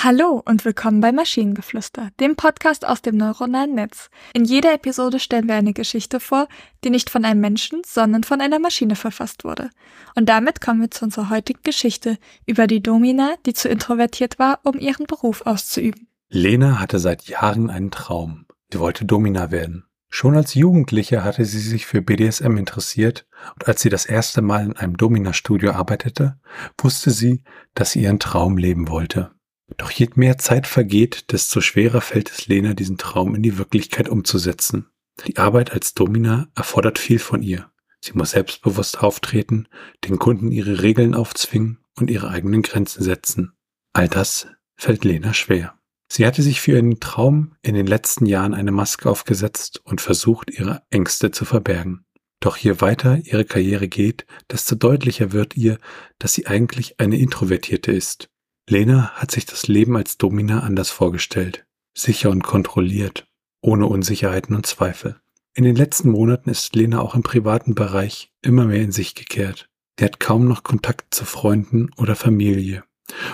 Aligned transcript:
Hallo 0.00 0.40
und 0.44 0.64
willkommen 0.64 1.00
bei 1.00 1.10
Maschinengeflüster, 1.10 2.10
dem 2.20 2.36
Podcast 2.36 2.86
aus 2.86 3.02
dem 3.02 3.16
neuronalen 3.16 3.74
Netz. 3.74 4.10
In 4.32 4.44
jeder 4.44 4.72
Episode 4.72 5.18
stellen 5.18 5.48
wir 5.48 5.56
eine 5.56 5.72
Geschichte 5.72 6.20
vor, 6.20 6.46
die 6.84 6.90
nicht 6.90 7.10
von 7.10 7.24
einem 7.24 7.40
Menschen, 7.40 7.82
sondern 7.84 8.22
von 8.22 8.40
einer 8.40 8.60
Maschine 8.60 8.94
verfasst 8.94 9.42
wurde. 9.42 9.70
Und 10.14 10.28
damit 10.28 10.60
kommen 10.60 10.82
wir 10.82 10.90
zu 10.92 11.06
unserer 11.06 11.30
heutigen 11.30 11.64
Geschichte 11.64 12.16
über 12.46 12.68
die 12.68 12.80
Domina, 12.80 13.34
die 13.44 13.54
zu 13.54 13.68
introvertiert 13.68 14.38
war, 14.38 14.60
um 14.62 14.78
ihren 14.78 15.06
Beruf 15.06 15.44
auszuüben. 15.46 16.06
Lena 16.28 16.78
hatte 16.78 17.00
seit 17.00 17.24
Jahren 17.24 17.68
einen 17.68 17.90
Traum. 17.90 18.46
Sie 18.72 18.78
wollte 18.78 19.04
Domina 19.04 19.50
werden. 19.50 19.84
Schon 20.10 20.36
als 20.36 20.54
Jugendliche 20.54 21.24
hatte 21.24 21.44
sie 21.44 21.58
sich 21.58 21.86
für 21.86 22.02
BDSM 22.02 22.56
interessiert 22.56 23.26
und 23.56 23.66
als 23.66 23.82
sie 23.82 23.88
das 23.88 24.06
erste 24.06 24.42
Mal 24.42 24.64
in 24.64 24.76
einem 24.76 24.96
Domina-Studio 24.96 25.72
arbeitete, 25.72 26.38
wusste 26.80 27.10
sie, 27.10 27.42
dass 27.74 27.90
sie 27.90 28.02
ihren 28.02 28.20
Traum 28.20 28.58
leben 28.58 28.86
wollte. 28.86 29.32
Doch 29.76 29.90
je 29.90 30.08
mehr 30.14 30.38
Zeit 30.38 30.66
vergeht, 30.66 31.30
desto 31.32 31.60
schwerer 31.60 32.00
fällt 32.00 32.30
es 32.30 32.46
Lena, 32.46 32.74
diesen 32.74 32.98
Traum 32.98 33.34
in 33.34 33.42
die 33.42 33.58
Wirklichkeit 33.58 34.08
umzusetzen. 34.08 34.86
Die 35.26 35.36
Arbeit 35.36 35.72
als 35.72 35.94
Domina 35.94 36.48
erfordert 36.54 36.98
viel 36.98 37.18
von 37.18 37.42
ihr. 37.42 37.70
Sie 38.00 38.12
muss 38.12 38.30
selbstbewusst 38.30 39.00
auftreten, 39.00 39.68
den 40.04 40.18
Kunden 40.18 40.52
ihre 40.52 40.82
Regeln 40.82 41.14
aufzwingen 41.14 41.78
und 41.96 42.10
ihre 42.10 42.28
eigenen 42.28 42.62
Grenzen 42.62 43.02
setzen. 43.02 43.52
All 43.92 44.08
das 44.08 44.46
fällt 44.76 45.04
Lena 45.04 45.34
schwer. 45.34 45.74
Sie 46.10 46.24
hatte 46.24 46.42
sich 46.42 46.60
für 46.60 46.72
ihren 46.72 47.00
Traum 47.00 47.56
in 47.60 47.74
den 47.74 47.86
letzten 47.86 48.24
Jahren 48.24 48.54
eine 48.54 48.72
Maske 48.72 49.10
aufgesetzt 49.10 49.80
und 49.84 50.00
versucht, 50.00 50.50
ihre 50.50 50.82
Ängste 50.90 51.30
zu 51.30 51.44
verbergen. 51.44 52.06
Doch 52.40 52.56
je 52.56 52.80
weiter 52.80 53.18
ihre 53.24 53.44
Karriere 53.44 53.88
geht, 53.88 54.24
desto 54.50 54.76
deutlicher 54.76 55.32
wird 55.32 55.56
ihr, 55.56 55.78
dass 56.18 56.34
sie 56.34 56.46
eigentlich 56.46 56.98
eine 57.00 57.18
Introvertierte 57.18 57.92
ist. 57.92 58.30
Lena 58.70 59.12
hat 59.14 59.30
sich 59.30 59.46
das 59.46 59.66
Leben 59.66 59.96
als 59.96 60.18
Domina 60.18 60.60
anders 60.60 60.90
vorgestellt, 60.90 61.64
sicher 61.94 62.28
und 62.28 62.42
kontrolliert, 62.42 63.26
ohne 63.62 63.86
Unsicherheiten 63.86 64.54
und 64.54 64.66
Zweifel. 64.66 65.16
In 65.54 65.64
den 65.64 65.74
letzten 65.74 66.10
Monaten 66.10 66.50
ist 66.50 66.76
Lena 66.76 67.00
auch 67.00 67.14
im 67.14 67.22
privaten 67.22 67.74
Bereich 67.74 68.30
immer 68.42 68.66
mehr 68.66 68.82
in 68.82 68.92
sich 68.92 69.14
gekehrt. 69.14 69.70
Sie 69.98 70.04
hat 70.04 70.20
kaum 70.20 70.46
noch 70.46 70.64
Kontakt 70.64 71.14
zu 71.14 71.24
Freunden 71.24 71.90
oder 71.96 72.14
Familie. 72.14 72.84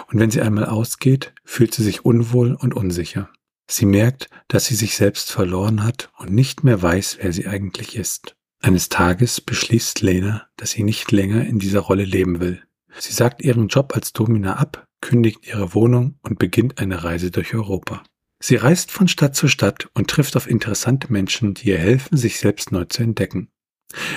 Und 0.07 0.21
wenn 0.21 0.31
sie 0.31 0.41
einmal 0.41 0.67
ausgeht, 0.67 1.35
fühlt 1.45 1.75
sie 1.75 1.83
sich 1.83 2.05
unwohl 2.05 2.55
und 2.55 2.73
unsicher. 2.73 3.29
Sie 3.69 3.87
merkt, 3.87 4.31
dass 4.47 4.67
sie 4.67 4.77
sich 4.77 4.95
selbst 4.95 5.33
verloren 5.33 5.83
hat 5.83 6.13
und 6.17 6.31
nicht 6.31 6.63
mehr 6.63 6.81
weiß, 6.81 7.19
wer 7.21 7.33
sie 7.33 7.49
eigentlich 7.49 7.97
ist. 7.97 8.37
Eines 8.61 8.89
Tages 8.89 9.41
beschließt 9.41 10.01
Lena, 10.01 10.47
dass 10.57 10.71
sie 10.71 10.85
nicht 10.85 11.11
länger 11.11 11.45
in 11.45 11.59
dieser 11.59 11.81
Rolle 11.81 12.05
leben 12.05 12.39
will. 12.39 12.63
Sie 12.97 13.13
sagt 13.13 13.43
ihren 13.43 13.67
Job 13.67 13.95
als 13.97 14.13
Domina 14.13 14.55
ab 14.55 14.84
kündigt 15.05 15.47
ihre 15.47 15.75
Wohnung 15.75 16.19
und 16.23 16.39
beginnt 16.39 16.79
eine 16.79 17.05
Reise 17.05 17.31
durch 17.31 17.55
Europa. 17.55 18.03
Sie 18.43 18.57
reist 18.57 18.91
von 18.91 19.07
Stadt 19.07 19.37
zu 19.37 19.49
Stadt 19.49 19.87
und 19.93 20.09
trifft 20.09 20.35
auf 20.35 20.49
interessante 20.49 21.13
Menschen, 21.13 21.53
die 21.53 21.69
ihr 21.69 21.79
helfen, 21.79 22.17
sich 22.17 22.39
selbst 22.39 22.73
neu 22.73 22.87
zu 22.87 23.03
entdecken. 23.03 23.51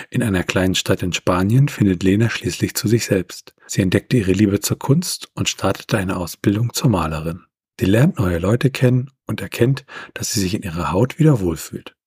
In 0.10 0.24
einer 0.24 0.44
kleinen 0.44 0.76
Stadt 0.76 1.04
in 1.04 1.12
Spanien 1.12 1.68
findet 1.68 2.04
Lena 2.04 2.30
schließlich 2.30 2.74
zu 2.74 2.88
sich 2.88 3.06
selbst. 3.06 3.54
Sie 3.68 3.82
entdeckte 3.82 4.16
ihre 4.16 4.32
Liebe 4.32 4.62
zur 4.62 4.80
Kunst 4.80 5.30
und 5.36 5.50
startete 5.50 5.98
eine 5.98 6.16
Ausbildung 6.16 6.72
zur 6.74 6.90
Malerin. 6.90 7.44
Sie 7.78 7.86
lernt 7.86 8.18
neue 8.18 8.40
Leute 8.40 8.72
kennen 8.72 9.12
und 9.26 9.42
erkennt, 9.42 9.86
dass 10.14 10.32
sie 10.32 10.40
sich 10.40 10.54
in 10.54 10.64
ihrer 10.64 10.94
Haut 10.94 11.20
wieder 11.20 11.42
wohlfühlt. 11.42 11.98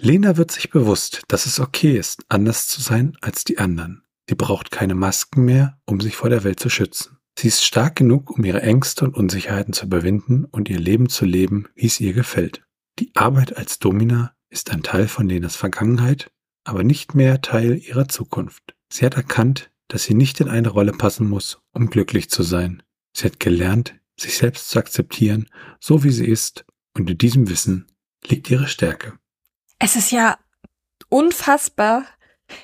Lena 0.00 0.38
wird 0.38 0.50
sich 0.50 0.70
bewusst, 0.70 1.20
dass 1.28 1.44
es 1.44 1.60
okay 1.60 1.98
ist, 1.98 2.24
anders 2.30 2.66
zu 2.66 2.80
sein 2.80 3.14
als 3.20 3.44
die 3.44 3.58
anderen. 3.58 4.04
Sie 4.26 4.34
braucht 4.36 4.70
keine 4.70 4.94
Masken 4.94 5.44
mehr, 5.44 5.78
um 5.84 6.00
sich 6.00 6.16
vor 6.16 6.30
der 6.30 6.44
Welt 6.44 6.58
zu 6.58 6.70
schützen. 6.70 7.18
Sie 7.38 7.48
ist 7.48 7.64
stark 7.64 7.96
genug, 7.96 8.30
um 8.30 8.44
ihre 8.44 8.62
Ängste 8.62 9.04
und 9.04 9.16
Unsicherheiten 9.16 9.72
zu 9.72 9.86
überwinden 9.86 10.44
und 10.44 10.68
ihr 10.68 10.78
Leben 10.78 11.08
zu 11.08 11.24
leben, 11.24 11.68
wie 11.74 11.86
es 11.86 12.00
ihr 12.00 12.12
gefällt. 12.12 12.62
Die 12.98 13.10
Arbeit 13.14 13.56
als 13.56 13.78
Domina 13.78 14.34
ist 14.50 14.70
ein 14.70 14.82
Teil 14.82 15.08
von 15.08 15.28
Lenas 15.28 15.56
Vergangenheit, 15.56 16.30
aber 16.64 16.84
nicht 16.84 17.14
mehr 17.14 17.40
Teil 17.40 17.78
ihrer 17.78 18.06
Zukunft. 18.08 18.74
Sie 18.92 19.04
hat 19.04 19.14
erkannt, 19.14 19.70
dass 19.88 20.04
sie 20.04 20.14
nicht 20.14 20.40
in 20.40 20.48
eine 20.48 20.68
Rolle 20.68 20.92
passen 20.92 21.28
muss, 21.28 21.60
um 21.72 21.88
glücklich 21.88 22.30
zu 22.30 22.42
sein. 22.42 22.82
Sie 23.14 23.24
hat 23.24 23.40
gelernt, 23.40 23.94
sich 24.18 24.36
selbst 24.36 24.68
zu 24.68 24.78
akzeptieren, 24.78 25.48
so 25.80 26.04
wie 26.04 26.10
sie 26.10 26.26
ist, 26.26 26.64
und 26.94 27.08
in 27.10 27.18
diesem 27.18 27.48
Wissen 27.48 27.86
liegt 28.26 28.50
ihre 28.50 28.68
Stärke. 28.68 29.18
Es 29.78 29.96
ist 29.96 30.12
ja 30.12 30.38
unfassbar, 31.08 32.04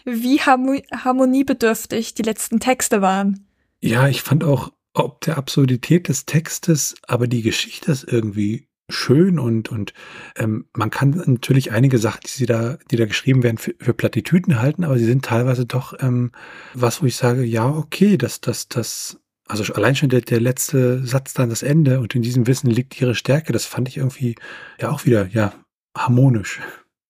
wie 0.05 0.41
harmoniebedürftig 0.41 2.15
die 2.15 2.23
letzten 2.23 2.61
Texte 2.61 3.01
waren. 3.03 3.48
Ja, 3.81 4.09
ich 4.09 4.23
fand 4.23 4.45
auch, 4.45 4.73
ob 4.95 5.21
der 5.21 5.39
Absurdität 5.39 6.09
des 6.09 6.27
Textes, 6.27 6.97
aber 7.07 7.27
die 7.29 7.43
Geschichte 7.43 7.93
ist 7.93 8.05
irgendwie 8.05 8.69
schön 8.91 9.39
und 9.39 9.69
und 9.69 9.93
ähm, 10.37 10.67
man 10.75 10.91
kann 10.91 11.11
natürlich 11.27 11.73
einige 11.73 11.99
Sachen, 11.99 12.21
die 12.25 12.31
sie 12.31 12.47
da, 12.47 12.79
die 12.91 12.97
da 12.97 13.05
geschrieben 13.05 13.43
werden, 13.43 13.59
für, 13.59 13.75
für 13.79 13.93
Plattitüden 13.95 14.61
halten, 14.61 14.85
aber 14.85 14.99
sie 14.99 15.05
sind 15.05 15.25
teilweise 15.25 15.67
doch 15.67 15.95
ähm, 16.01 16.33
was, 16.75 17.03
wo 17.03 17.07
ich 17.07 17.17
sage, 17.17 17.45
ja, 17.45 17.69
okay, 17.69 18.17
das, 18.17 18.41
das, 18.41 18.69
das, 18.69 19.21
also 19.47 19.73
allein 19.75 19.95
schon 19.95 20.09
der, 20.09 20.23
der 20.23 20.41
letzte 20.41 21.05
Satz 21.07 21.35
dann 21.35 21.51
das 21.51 21.63
Ende 21.63 22.01
und 22.01 22.15
in 22.15 22.23
diesem 22.23 22.47
Wissen 22.47 22.71
liegt 22.71 22.99
ihre 23.01 23.15
Stärke, 23.15 23.53
das 23.53 23.67
fand 23.67 23.89
ich 23.89 23.99
irgendwie 23.99 24.37
ja 24.81 24.91
auch 24.91 25.05
wieder, 25.05 25.29
ja, 25.29 25.53
harmonisch. 25.97 26.61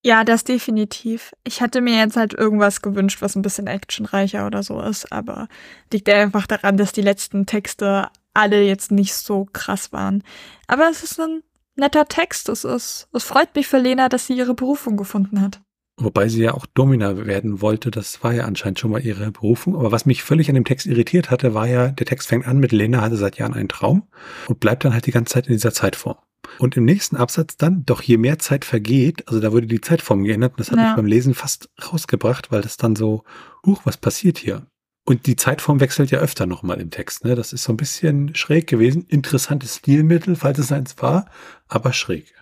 Ja, 0.09 0.25
das 0.25 0.43
definitiv. 0.43 1.35
Ich 1.45 1.61
hatte 1.61 1.83
mir 1.83 1.99
jetzt 1.99 2.17
halt 2.17 2.33
irgendwas 2.33 2.81
gewünscht, 2.81 3.21
was 3.21 3.37
ein 3.37 3.43
bisschen 3.43 3.67
actionreicher 3.67 4.47
oder 4.47 4.63
so 4.63 4.81
ist, 4.81 5.13
aber 5.13 5.49
liegt 5.93 6.09
einfach 6.09 6.47
daran, 6.47 6.79
dass 6.79 6.95
die 6.95 7.03
letzten 7.03 7.45
Texte 7.45 8.09
alle 8.33 8.63
jetzt 8.63 8.91
nicht 8.91 9.13
so 9.13 9.47
krass 9.53 9.93
waren. 9.93 10.25
Aber 10.67 10.89
es 10.89 11.03
ist 11.03 11.21
ein 11.21 11.43
netter 11.77 12.09
Text. 12.09 12.49
Es 12.49 12.65
ist, 12.65 13.09
es 13.13 13.23
freut 13.23 13.55
mich 13.55 13.67
für 13.67 13.77
Lena, 13.77 14.09
dass 14.09 14.27
sie 14.27 14.33
ihre 14.33 14.55
Berufung 14.55 14.97
gefunden 14.97 15.43
hat. 15.43 15.61
Wobei 16.01 16.29
sie 16.29 16.43
ja 16.43 16.55
auch 16.55 16.65
Domina 16.67 17.27
werden 17.27 17.61
wollte, 17.61 17.91
das 17.91 18.23
war 18.23 18.33
ja 18.33 18.45
anscheinend 18.45 18.79
schon 18.79 18.93
mal 18.93 19.05
ihre 19.05 19.33
Berufung. 19.33 19.75
Aber 19.75 19.91
was 19.91 20.07
mich 20.07 20.23
völlig 20.23 20.49
an 20.49 20.55
dem 20.55 20.65
Text 20.65 20.87
irritiert 20.87 21.31
hatte, 21.31 21.55
war 21.55 21.67
ja, 21.67 21.89
der 21.89 22.07
Text 22.07 22.29
fängt 22.29 22.47
an 22.47 22.59
mit 22.59 22.71
Lena 22.71 23.01
hatte 23.01 23.17
seit 23.17 23.37
Jahren 23.37 23.55
einen 23.55 23.69
Traum 23.69 24.05
und 24.47 24.61
bleibt 24.61 24.85
dann 24.85 24.93
halt 24.93 25.07
die 25.07 25.11
ganze 25.11 25.35
Zeit 25.35 25.49
in 25.49 25.55
dieser 25.55 25.73
Zeitform. 25.73 26.17
Und 26.59 26.77
im 26.77 26.85
nächsten 26.85 27.17
Absatz 27.17 27.57
dann, 27.57 27.85
doch 27.85 28.01
je 28.01 28.17
mehr 28.17 28.39
Zeit 28.39 28.65
vergeht, 28.65 29.27
also 29.27 29.41
da 29.41 29.53
wurde 29.53 29.67
die 29.67 29.81
Zeitform 29.81 30.25
geändert, 30.25 30.53
und 30.53 30.61
das 30.61 30.71
hat 30.71 30.79
ja. 30.79 30.87
mich 30.87 30.97
beim 30.97 31.07
Lesen 31.07 31.35
fast 31.35 31.69
rausgebracht, 31.93 32.51
weil 32.53 32.63
das 32.63 32.77
dann 32.77 32.97
so, 32.97 33.25
huch, 33.67 33.81
was 33.85 33.97
passiert 33.97 34.39
hier? 34.39 34.67
Und 35.05 35.27
die 35.27 35.37
Zeitform 35.37 35.81
wechselt 35.81 36.11
ja 36.11 36.19
öfter 36.19 36.47
nochmal 36.47 36.81
im 36.81 36.91
Text. 36.91 37.25
Ne? 37.25 37.35
Das 37.35 37.53
ist 37.53 37.65
so 37.65 37.73
ein 37.73 37.79
bisschen 37.79 38.35
schräg 38.35 38.67
gewesen. 38.67 39.07
Interessantes 39.09 39.77
Stilmittel, 39.77 40.37
falls 40.37 40.59
es 40.59 40.71
eins 40.71 40.97
war, 40.99 41.27
aber 41.67 41.93
schräg. 41.95 42.35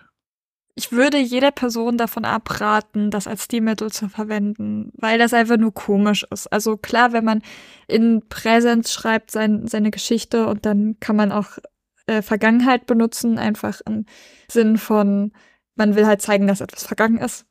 Ich 0.77 0.91
würde 0.91 1.17
jeder 1.17 1.49
Person 1.49 1.97
davon 1.97 2.23
abraten, 2.23 3.09
das 3.09 3.25
als 3.25 3.45
Stilmittel 3.45 3.91
zu 3.91 4.09
verwenden, 4.09 4.91
weil 4.93 5.17
das 5.17 5.33
einfach 5.33 5.57
nur 5.57 5.73
komisch 5.73 6.23
ist. 6.29 6.45
Also 6.53 6.77
klar, 6.77 7.13
wenn 7.13 7.25
man 7.25 7.41
in 7.87 8.21
Präsenz 8.29 8.93
schreibt 8.93 9.31
sein, 9.31 9.65
seine 9.65 9.89
Geschichte 9.89 10.45
und 10.45 10.67
dann 10.67 10.95
kann 10.99 11.15
man 11.15 11.31
auch 11.31 11.57
äh, 12.05 12.21
Vergangenheit 12.21 12.85
benutzen, 12.85 13.39
einfach 13.39 13.81
im 13.87 14.05
Sinn 14.51 14.77
von, 14.77 15.31
man 15.73 15.95
will 15.95 16.05
halt 16.05 16.21
zeigen, 16.21 16.45
dass 16.45 16.61
etwas 16.61 16.83
vergangen 16.83 17.17
ist. 17.17 17.47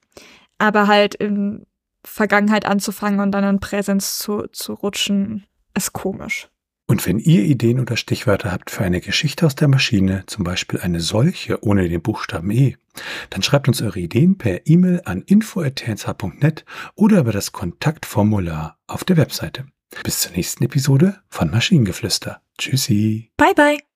Aber 0.58 0.86
halt 0.86 1.16
in 1.16 1.66
Vergangenheit 2.04 2.64
anzufangen 2.64 3.18
und 3.18 3.32
dann 3.32 3.42
in 3.42 3.58
Präsenz 3.58 4.20
zu, 4.20 4.46
zu 4.52 4.72
rutschen, 4.72 5.44
ist 5.74 5.92
komisch. 5.92 6.48
Und 6.86 7.04
wenn 7.04 7.18
ihr 7.18 7.42
Ideen 7.42 7.80
oder 7.80 7.96
Stichwörter 7.96 8.52
habt 8.52 8.70
für 8.70 8.84
eine 8.84 9.00
Geschichte 9.00 9.44
aus 9.44 9.56
der 9.56 9.68
Maschine, 9.68 10.22
zum 10.26 10.44
Beispiel 10.44 10.80
eine 10.80 11.00
solche 11.00 11.62
ohne 11.64 11.88
den 11.88 12.00
Buchstaben 12.00 12.50
E, 12.50 12.76
dann 13.30 13.42
schreibt 13.42 13.66
uns 13.68 13.82
eure 13.82 13.98
Ideen 13.98 14.38
per 14.38 14.66
E-Mail 14.66 15.02
an 15.04 15.22
info.tnsh.net 15.22 16.64
oder 16.94 17.18
über 17.18 17.32
das 17.32 17.52
Kontaktformular 17.52 18.78
auf 18.86 19.04
der 19.04 19.16
Webseite. 19.16 19.66
Bis 20.04 20.20
zur 20.20 20.32
nächsten 20.32 20.64
Episode 20.64 21.18
von 21.28 21.50
Maschinengeflüster. 21.50 22.40
Tschüssi. 22.58 23.30
Bye 23.36 23.54
bye. 23.54 23.95